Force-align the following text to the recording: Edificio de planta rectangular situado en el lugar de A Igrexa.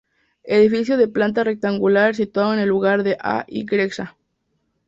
Edificio 0.45 0.97
de 0.97 1.07
planta 1.07 1.43
rectangular 1.43 2.15
situado 2.15 2.55
en 2.55 2.59
el 2.59 2.67
lugar 2.69 3.03
de 3.03 3.17
A 3.19 3.45
Igrexa. 3.47 4.15